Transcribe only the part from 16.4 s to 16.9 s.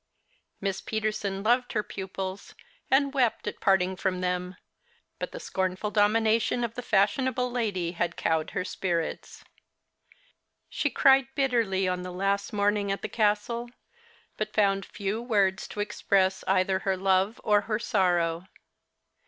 either